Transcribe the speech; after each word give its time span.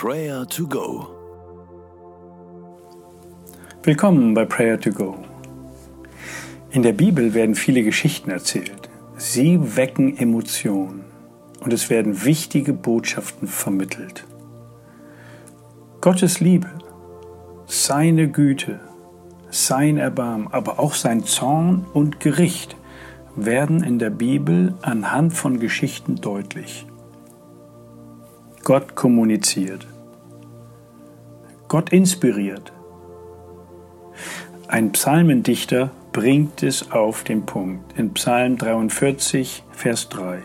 Prayer 0.00 0.46
to 0.46 0.64
Go. 0.64 1.08
Willkommen 3.82 4.32
bei 4.32 4.44
Prayer 4.44 4.78
to 4.78 4.92
Go. 4.92 5.16
In 6.70 6.84
der 6.84 6.92
Bibel 6.92 7.34
werden 7.34 7.56
viele 7.56 7.82
Geschichten 7.82 8.30
erzählt. 8.30 8.88
Sie 9.16 9.58
wecken 9.76 10.16
Emotionen 10.16 11.04
und 11.58 11.72
es 11.72 11.90
werden 11.90 12.24
wichtige 12.24 12.74
Botschaften 12.74 13.48
vermittelt. 13.48 14.24
Gottes 16.00 16.38
Liebe, 16.38 16.70
seine 17.66 18.28
Güte, 18.28 18.78
sein 19.50 19.96
Erbarmen, 19.96 20.46
aber 20.52 20.78
auch 20.78 20.94
sein 20.94 21.24
Zorn 21.24 21.84
und 21.92 22.20
Gericht 22.20 22.76
werden 23.34 23.82
in 23.82 23.98
der 23.98 24.10
Bibel 24.10 24.74
anhand 24.80 25.32
von 25.34 25.58
Geschichten 25.58 26.20
deutlich. 26.20 26.86
Gott 28.68 28.94
kommuniziert. 28.94 29.86
Gott 31.68 31.88
inspiriert. 31.88 32.70
Ein 34.66 34.92
Psalmendichter 34.92 35.90
bringt 36.12 36.62
es 36.62 36.92
auf 36.92 37.24
den 37.24 37.46
Punkt 37.46 37.98
in 37.98 38.12
Psalm 38.12 38.58
43, 38.58 39.64
Vers 39.70 40.10
3. 40.10 40.42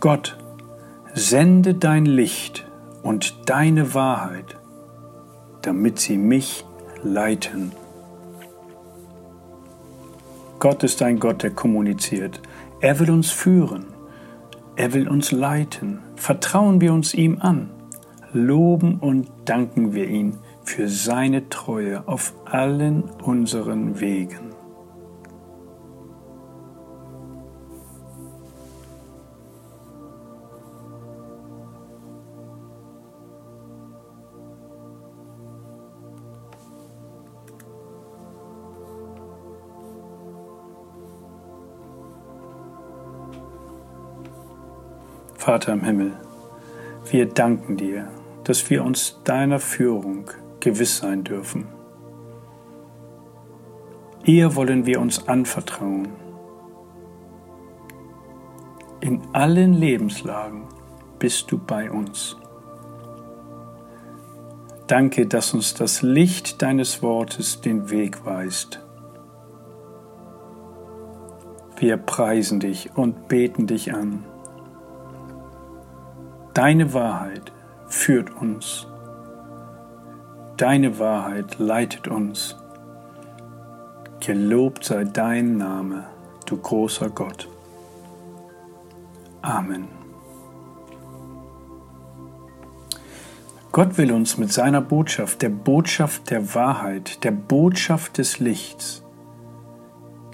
Gott, 0.00 0.38
sende 1.12 1.74
dein 1.74 2.06
Licht 2.06 2.66
und 3.02 3.50
deine 3.50 3.92
Wahrheit, 3.92 4.56
damit 5.60 5.98
sie 5.98 6.16
mich 6.16 6.64
leiten. 7.02 7.72
Gott 10.58 10.84
ist 10.84 11.02
ein 11.02 11.20
Gott, 11.20 11.42
der 11.42 11.50
kommuniziert. 11.50 12.40
Er 12.80 12.98
will 12.98 13.10
uns 13.10 13.30
führen. 13.30 13.84
Er 14.76 14.94
will 14.94 15.06
uns 15.06 15.32
leiten. 15.32 15.98
Vertrauen 16.20 16.82
wir 16.82 16.92
uns 16.92 17.14
ihm 17.14 17.38
an. 17.40 17.70
Loben 18.34 18.98
und 18.98 19.26
danken 19.46 19.94
wir 19.94 20.06
ihn 20.06 20.36
für 20.64 20.86
seine 20.86 21.48
Treue 21.48 22.06
auf 22.06 22.34
allen 22.44 23.04
unseren 23.22 24.00
Wegen. 24.00 24.59
Vater 45.40 45.72
im 45.72 45.82
Himmel, 45.82 46.12
wir 47.10 47.24
danken 47.24 47.78
dir, 47.78 48.08
dass 48.44 48.68
wir 48.68 48.84
uns 48.84 49.20
deiner 49.24 49.58
Führung 49.58 50.30
gewiss 50.60 50.98
sein 50.98 51.24
dürfen. 51.24 51.66
Ihr 54.26 54.54
wollen 54.54 54.84
wir 54.84 55.00
uns 55.00 55.26
anvertrauen. 55.28 56.08
In 59.00 59.22
allen 59.32 59.72
Lebenslagen 59.72 60.64
bist 61.18 61.50
du 61.50 61.56
bei 61.56 61.90
uns. 61.90 62.36
Danke, 64.88 65.26
dass 65.26 65.54
uns 65.54 65.72
das 65.72 66.02
Licht 66.02 66.60
deines 66.60 67.02
Wortes 67.02 67.62
den 67.62 67.88
Weg 67.88 68.26
weist. 68.26 68.84
Wir 71.78 71.96
preisen 71.96 72.60
dich 72.60 72.90
und 72.94 73.28
beten 73.28 73.66
dich 73.66 73.94
an. 73.94 74.26
Deine 76.54 76.92
Wahrheit 76.94 77.52
führt 77.86 78.30
uns. 78.40 78.86
Deine 80.56 80.98
Wahrheit 80.98 81.58
leitet 81.58 82.08
uns. 82.08 82.56
Gelobt 84.20 84.84
sei 84.84 85.04
dein 85.04 85.56
Name, 85.56 86.04
du 86.46 86.56
großer 86.56 87.08
Gott. 87.10 87.48
Amen. 89.42 89.88
Gott 93.72 93.96
will 93.96 94.12
uns 94.12 94.36
mit 94.36 94.52
seiner 94.52 94.80
Botschaft, 94.80 95.42
der 95.42 95.48
Botschaft 95.48 96.30
der 96.30 96.54
Wahrheit, 96.54 97.22
der 97.22 97.30
Botschaft 97.30 98.18
des 98.18 98.40
Lichts, 98.40 99.04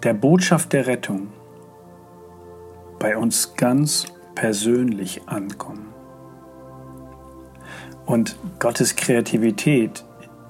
der 0.03 0.15
Botschaft 0.15 0.73
der 0.73 0.87
Rettung 0.87 1.29
bei 2.99 3.17
uns 3.17 3.55
ganz 3.57 4.07
persönlich 4.35 5.29
ankommen. 5.29 5.96
Und 8.05 8.39
Gottes 8.59 8.97
Kreativität 8.97 10.05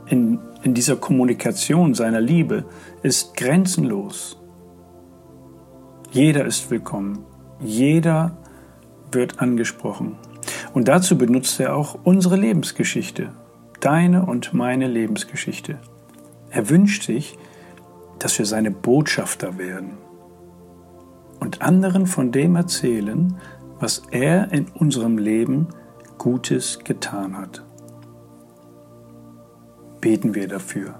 in, 0.07 0.39
in 0.63 0.75
dieser 0.75 0.97
Kommunikation 0.97 1.95
seiner 1.95 2.21
Liebe 2.21 2.65
ist 3.03 3.37
grenzenlos. 3.37 4.39
Jeder 6.11 6.45
ist 6.45 6.71
willkommen. 6.71 7.25
Jeder 7.61 8.37
wird 9.13 9.41
angesprochen. 9.41 10.17
Und 10.75 10.89
dazu 10.89 11.17
benutzt 11.17 11.59
er 11.61 11.75
auch 11.75 11.99
unsere 12.05 12.37
Lebensgeschichte, 12.37 13.33
deine 13.81 14.27
und 14.27 14.53
meine 14.53 14.89
Lebensgeschichte. 14.89 15.79
Er 16.51 16.69
wünscht 16.69 17.03
sich, 17.03 17.39
dass 18.19 18.39
wir 18.39 18.47
seine 18.47 18.71
Botschafter 18.71 19.59
werden 19.59 19.93
und 21.41 21.63
anderen 21.63 22.07
von 22.07 22.33
dem 22.33 22.57
erzählen, 22.57 23.37
was 23.79 24.03
er 24.11 24.53
in 24.53 24.67
unserem 24.75 25.19
Leben 25.19 25.69
Gutes 26.26 26.81
getan 26.82 27.38
hat. 27.38 27.62
Beten 30.00 30.34
wir 30.34 30.48
dafür, 30.48 30.98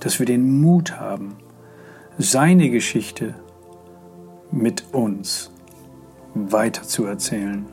dass 0.00 0.18
wir 0.18 0.26
den 0.26 0.60
Mut 0.60 0.98
haben, 0.98 1.36
seine 2.18 2.68
Geschichte 2.70 3.36
mit 4.50 4.92
uns 4.92 5.52
weiterzuerzählen. 6.34 7.66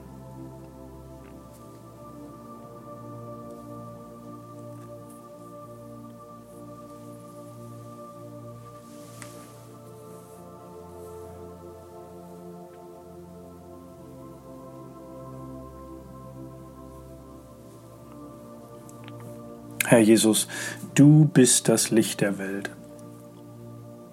Herr 19.92 20.00
Jesus, 20.00 20.48
du 20.96 21.26
bist 21.26 21.68
das 21.68 21.92
Licht 21.92 22.22
der 22.22 22.38
Welt. 22.38 22.72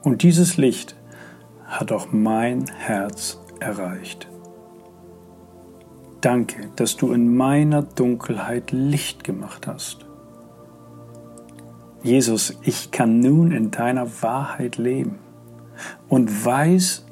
Und 0.02 0.24
dieses 0.24 0.56
Licht 0.56 0.96
hat 1.66 1.92
auch 1.92 2.08
mein 2.10 2.66
Herz 2.66 3.38
erreicht. 3.60 4.26
Danke, 6.20 6.68
dass 6.74 6.96
du 6.96 7.12
in 7.12 7.32
meiner 7.32 7.82
Dunkelheit 7.82 8.72
Licht 8.72 9.22
gemacht 9.22 9.68
hast. 9.68 10.04
Jesus, 12.02 12.58
ich 12.62 12.90
kann 12.90 13.20
nun 13.20 13.52
in 13.52 13.70
deiner 13.70 14.20
Wahrheit 14.20 14.78
leben 14.78 15.20
und 16.08 16.44
weiß, 16.44 17.04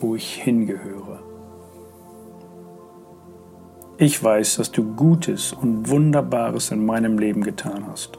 wo 0.00 0.16
ich 0.16 0.42
hingehöre. 0.42 1.22
Ich 4.02 4.20
weiß, 4.20 4.56
dass 4.56 4.72
du 4.72 4.96
Gutes 4.96 5.52
und 5.52 5.88
Wunderbares 5.88 6.72
in 6.72 6.84
meinem 6.84 7.18
Leben 7.18 7.44
getan 7.44 7.86
hast. 7.86 8.18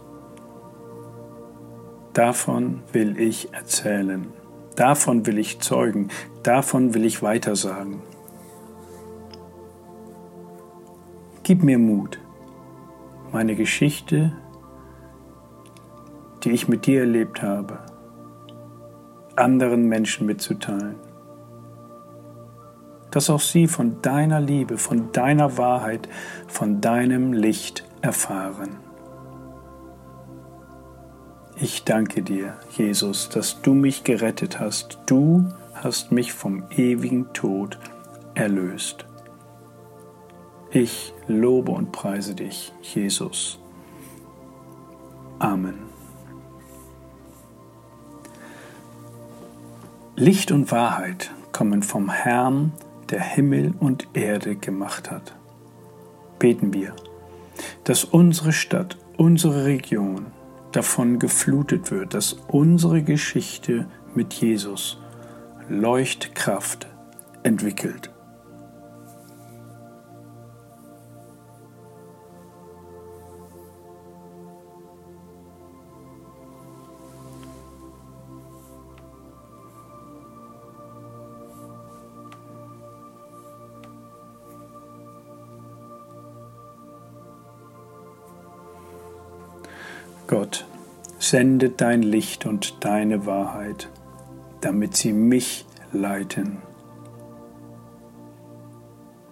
Davon 2.13 2.81
will 2.93 3.19
ich 3.19 3.53
erzählen. 3.53 4.27
Davon 4.77 5.25
will 5.25 5.37
ich 5.37 5.59
zeugen. 5.59 6.07
Davon 6.41 6.93
will 6.93 7.03
ich 7.03 7.21
weitersagen. 7.21 8.01
Gib 11.43 11.63
mir 11.63 11.79
Mut, 11.79 12.17
meine 13.33 13.55
Geschichte, 13.55 14.31
die 16.45 16.51
ich 16.51 16.69
mit 16.69 16.85
dir 16.85 17.01
erlebt 17.01 17.41
habe, 17.41 17.79
anderen 19.35 19.89
Menschen 19.89 20.27
mitzuteilen 20.27 20.95
dass 23.13 23.29
auch 23.29 23.39
sie 23.39 23.67
von 23.67 24.01
deiner 24.01 24.41
Liebe, 24.41 24.79
von 24.79 25.11
deiner 25.11 25.57
Wahrheit, 25.57 26.09
von 26.47 26.81
deinem 26.81 27.31
Licht 27.31 27.83
erfahren. 28.01 28.77
Ich 31.55 31.83
danke 31.83 32.23
dir, 32.23 32.57
Jesus, 32.75 33.29
dass 33.29 33.61
du 33.61 33.75
mich 33.75 34.03
gerettet 34.03 34.59
hast. 34.59 34.97
Du 35.05 35.47
hast 35.75 36.11
mich 36.11 36.33
vom 36.33 36.63
ewigen 36.71 37.31
Tod 37.33 37.77
erlöst. 38.33 39.05
Ich 40.71 41.13
lobe 41.27 41.71
und 41.71 41.91
preise 41.91 42.33
dich, 42.33 42.73
Jesus. 42.81 43.59
Amen. 45.37 45.75
Licht 50.15 50.51
und 50.51 50.71
Wahrheit 50.71 51.31
kommen 51.51 51.83
vom 51.83 52.09
Herrn, 52.09 52.71
der 53.13 53.21
Himmel 53.21 53.75
und 53.79 54.07
Erde 54.15 54.55
gemacht 54.55 55.11
hat. 55.11 55.35
Beten 56.39 56.73
wir. 56.73 56.95
dass 57.83 58.03
unsere 58.03 58.51
Stadt, 58.51 58.97
unsere 59.17 59.65
Region 59.65 60.25
davon 60.71 61.19
geflutet 61.19 61.91
wird, 61.91 62.15
dass 62.15 62.33
unsere 62.47 63.03
Geschichte 63.03 63.85
mit 64.15 64.33
Jesus 64.33 64.97
Leuchtkraft 65.69 66.87
entwickelt. 67.43 68.09
Gott, 90.33 90.65
sende 91.19 91.69
dein 91.69 92.01
Licht 92.01 92.47
und 92.47 92.83
deine 92.83 93.27
Wahrheit, 93.27 93.87
damit 94.61 94.95
sie 94.95 95.13
mich 95.13 95.63
leiten. 95.91 96.57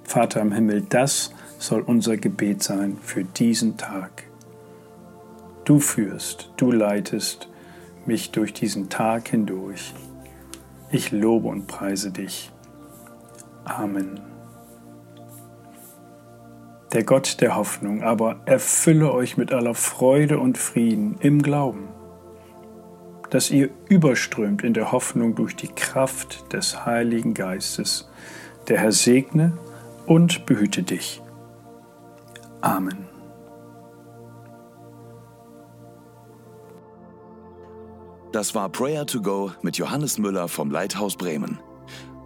Vater 0.04 0.42
im 0.42 0.52
Himmel, 0.52 0.86
das 0.88 1.34
soll 1.58 1.82
unser 1.82 2.18
Gebet 2.18 2.62
sein 2.62 2.98
für 3.02 3.24
diesen 3.24 3.78
Tag. 3.78 4.26
Du 5.66 5.80
führst, 5.80 6.52
du 6.58 6.72
leitest 6.72 7.50
mich 8.06 8.30
durch 8.30 8.54
diesen 8.54 8.90
Tag 8.90 9.30
hindurch. 9.30 9.96
Ich 10.92 11.12
lobe 11.12 11.48
und 11.48 11.66
preise 11.66 12.12
dich. 12.12 12.52
Amen 13.66 14.22
der 16.94 17.04
Gott 17.04 17.40
der 17.42 17.56
Hoffnung, 17.56 18.04
aber 18.04 18.42
erfülle 18.46 19.14
euch 19.14 19.38
mit 19.38 19.54
aller 19.54 19.76
Freude 19.76 20.40
und 20.40 20.58
Frieden 20.58 21.18
im 21.22 21.42
Glauben, 21.42 21.88
dass 23.30 23.50
ihr 23.50 23.70
überströmt 23.88 24.64
in 24.64 24.74
der 24.74 24.92
Hoffnung 24.92 25.36
durch 25.36 25.56
die 25.56 25.70
Kraft 25.70 26.52
des 26.54 26.86
Heiligen 26.86 27.34
Geistes. 27.34 28.10
Der 28.68 28.80
Herr 28.80 28.92
segne 28.92 29.58
und 30.06 30.46
behüte 30.46 30.84
dich. 30.84 31.22
Amen. 32.60 33.08
Das 38.32 38.56
war 38.56 38.70
Prayer 38.70 39.06
to 39.06 39.22
Go 39.22 39.52
mit 39.62 39.78
Johannes 39.78 40.18
Müller 40.18 40.48
vom 40.48 40.72
Leithaus 40.72 41.16
Bremen. 41.18 41.60